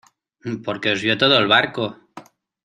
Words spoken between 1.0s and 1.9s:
vio todo el barco.